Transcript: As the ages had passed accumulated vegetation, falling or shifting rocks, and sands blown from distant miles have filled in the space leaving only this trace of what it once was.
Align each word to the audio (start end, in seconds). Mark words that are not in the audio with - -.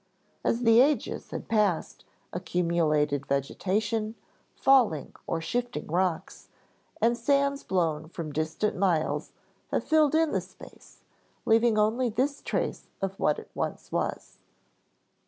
As 0.43 0.61
the 0.63 0.79
ages 0.81 1.29
had 1.29 1.47
passed 1.47 2.05
accumulated 2.33 3.27
vegetation, 3.27 4.15
falling 4.55 5.13
or 5.27 5.41
shifting 5.41 5.85
rocks, 5.85 6.47
and 6.99 7.15
sands 7.15 7.63
blown 7.63 8.09
from 8.09 8.33
distant 8.33 8.75
miles 8.75 9.31
have 9.69 9.83
filled 9.83 10.15
in 10.15 10.31
the 10.31 10.41
space 10.41 11.03
leaving 11.45 11.77
only 11.77 12.09
this 12.09 12.41
trace 12.41 12.87
of 12.99 13.19
what 13.19 13.37
it 13.37 13.51
once 13.53 13.91
was. 13.91 14.39